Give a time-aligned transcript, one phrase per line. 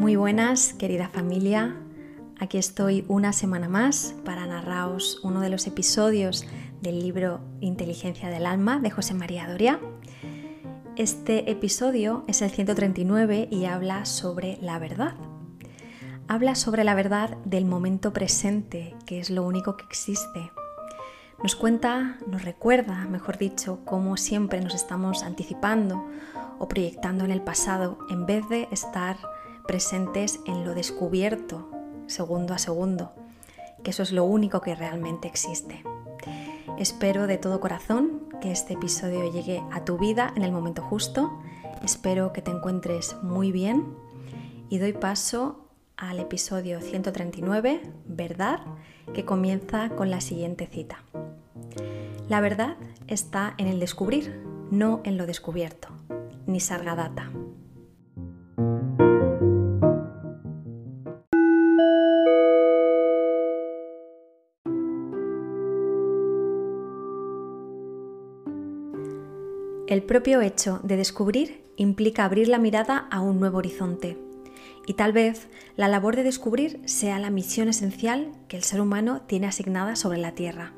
[0.00, 1.76] Muy buenas, querida familia.
[2.38, 6.46] Aquí estoy una semana más para narraros uno de los episodios
[6.80, 9.78] del libro Inteligencia del Alma de José María Doria.
[10.96, 15.16] Este episodio es el 139 y habla sobre la verdad.
[16.28, 20.50] Habla sobre la verdad del momento presente, que es lo único que existe.
[21.42, 26.06] Nos cuenta, nos recuerda, mejor dicho, cómo siempre nos estamos anticipando
[26.58, 29.18] o proyectando en el pasado en vez de estar
[29.70, 31.70] presentes en lo descubierto
[32.08, 33.12] segundo a segundo,
[33.84, 35.84] que eso es lo único que realmente existe.
[36.76, 41.40] Espero de todo corazón que este episodio llegue a tu vida en el momento justo.
[41.84, 43.94] Espero que te encuentres muy bien
[44.70, 48.58] y doy paso al episodio 139, Verdad,
[49.14, 51.04] que comienza con la siguiente cita.
[52.28, 54.42] La verdad está en el descubrir,
[54.72, 55.90] no en lo descubierto.
[56.48, 57.30] Ni Sargadata.
[69.90, 74.16] El propio hecho de descubrir implica abrir la mirada a un nuevo horizonte.
[74.86, 79.22] Y tal vez la labor de descubrir sea la misión esencial que el ser humano
[79.22, 80.74] tiene asignada sobre la Tierra.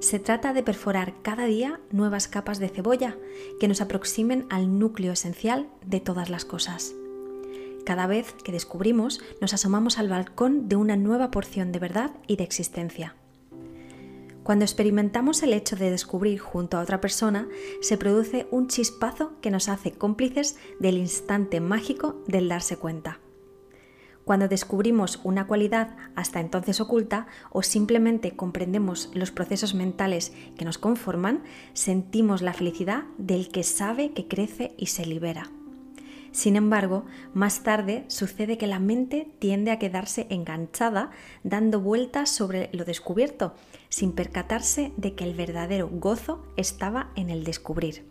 [0.00, 3.16] Se trata de perforar cada día nuevas capas de cebolla
[3.60, 6.92] que nos aproximen al núcleo esencial de todas las cosas.
[7.86, 12.36] Cada vez que descubrimos, nos asomamos al balcón de una nueva porción de verdad y
[12.36, 13.14] de existencia.
[14.48, 17.46] Cuando experimentamos el hecho de descubrir junto a otra persona,
[17.82, 23.20] se produce un chispazo que nos hace cómplices del instante mágico del darse cuenta.
[24.24, 30.78] Cuando descubrimos una cualidad hasta entonces oculta o simplemente comprendemos los procesos mentales que nos
[30.78, 35.50] conforman, sentimos la felicidad del que sabe que crece y se libera.
[36.32, 41.10] Sin embargo, más tarde sucede que la mente tiende a quedarse enganchada
[41.42, 43.54] dando vueltas sobre lo descubierto,
[43.88, 48.04] sin percatarse de que el verdadero gozo estaba en el descubrir.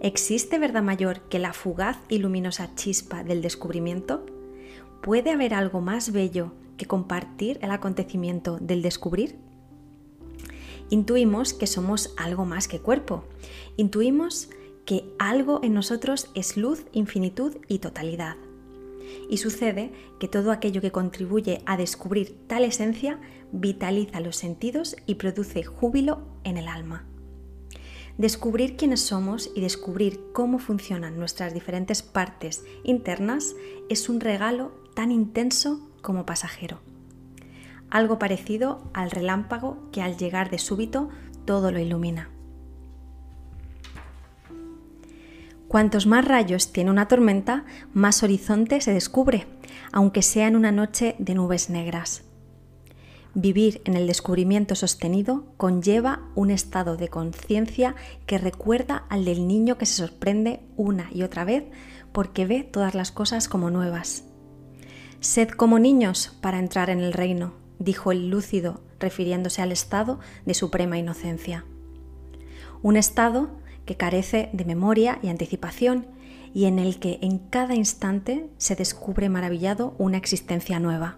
[0.00, 4.26] ¿Existe verdad mayor que la fugaz y luminosa chispa del descubrimiento?
[5.02, 9.36] ¿Puede haber algo más bello que compartir el acontecimiento del descubrir?
[10.90, 13.24] Intuimos que somos algo más que cuerpo.
[13.76, 14.50] Intuimos
[14.86, 18.36] que algo en nosotros es luz, infinitud y totalidad.
[19.28, 23.20] Y sucede que todo aquello que contribuye a descubrir tal esencia
[23.52, 27.04] vitaliza los sentidos y produce júbilo en el alma.
[28.16, 33.54] Descubrir quiénes somos y descubrir cómo funcionan nuestras diferentes partes internas
[33.90, 36.80] es un regalo tan intenso como pasajero.
[37.90, 41.10] Algo parecido al relámpago que al llegar de súbito
[41.44, 42.30] todo lo ilumina.
[45.76, 49.46] Cuantos más rayos tiene una tormenta, más horizonte se descubre,
[49.92, 52.22] aunque sea en una noche de nubes negras.
[53.34, 57.94] Vivir en el descubrimiento sostenido conlleva un estado de conciencia
[58.24, 61.64] que recuerda al del niño que se sorprende una y otra vez
[62.10, 64.24] porque ve todas las cosas como nuevas.
[65.20, 70.54] Sed como niños para entrar en el reino, dijo el lúcido, refiriéndose al estado de
[70.54, 71.66] suprema inocencia.
[72.80, 73.50] Un estado
[73.86, 76.06] que carece de memoria y anticipación
[76.52, 81.16] y en el que en cada instante se descubre maravillado una existencia nueva.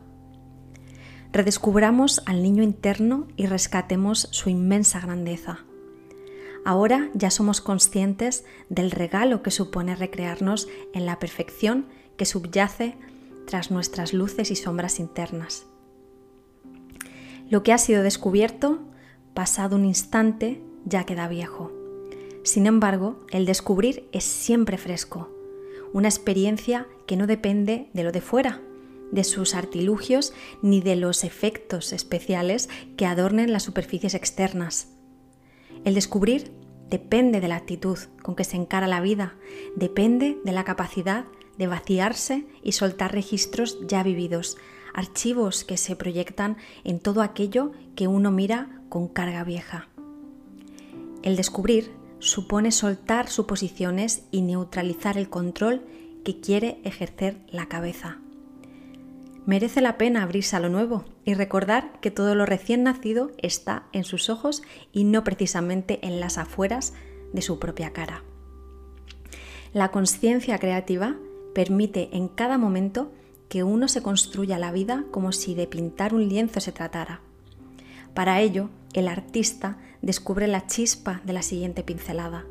[1.32, 5.60] Redescubramos al niño interno y rescatemos su inmensa grandeza.
[6.64, 11.86] Ahora ya somos conscientes del regalo que supone recrearnos en la perfección
[12.16, 12.96] que subyace
[13.46, 15.66] tras nuestras luces y sombras internas.
[17.48, 18.80] Lo que ha sido descubierto,
[19.34, 21.77] pasado un instante, ya queda viejo.
[22.42, 25.28] Sin embargo, el descubrir es siempre fresco,
[25.92, 28.60] una experiencia que no depende de lo de fuera,
[29.10, 30.32] de sus artilugios
[30.62, 34.88] ni de los efectos especiales que adornen las superficies externas.
[35.84, 36.52] El descubrir
[36.90, 39.34] depende de la actitud con que se encara la vida,
[39.76, 41.24] depende de la capacidad
[41.56, 44.56] de vaciarse y soltar registros ya vividos,
[44.94, 49.88] archivos que se proyectan en todo aquello que uno mira con carga vieja.
[51.22, 55.82] El descubrir supone soltar suposiciones y neutralizar el control
[56.24, 58.18] que quiere ejercer la cabeza.
[59.46, 63.86] Merece la pena abrirse a lo nuevo y recordar que todo lo recién nacido está
[63.92, 64.62] en sus ojos
[64.92, 66.92] y no precisamente en las afueras
[67.32, 68.24] de su propia cara.
[69.72, 71.16] La conciencia creativa
[71.54, 73.10] permite en cada momento
[73.48, 77.22] que uno se construya la vida como si de pintar un lienzo se tratara.
[78.18, 82.46] Para ello, el artista descubre la chispa de la siguiente pincelada.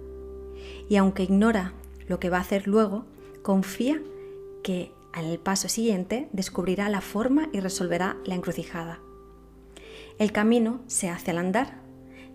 [0.88, 1.74] Y aunque ignora
[2.08, 3.04] lo que va a hacer luego,
[3.42, 4.02] confía
[4.64, 9.02] que en el paso siguiente descubrirá la forma y resolverá la encrucijada.
[10.20, 11.82] El camino se hace al andar,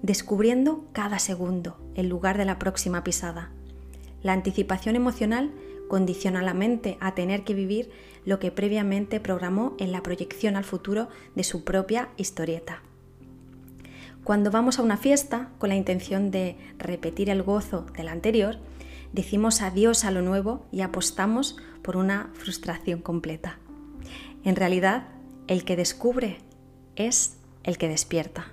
[0.03, 3.51] descubriendo cada segundo el lugar de la próxima pisada.
[4.23, 5.53] La anticipación emocional
[5.89, 7.91] condiciona la mente a tener que vivir
[8.27, 12.83] lo que previamente programó en la proyección al futuro de su propia historieta.
[14.25, 18.59] Cuando vamos a una fiesta con la intención de repetir el gozo del anterior,
[19.13, 23.59] decimos adiós a lo nuevo y apostamos por una frustración completa.
[24.45, 25.09] En realidad,
[25.49, 26.39] el que descubre
[26.95, 28.53] es el que despierta.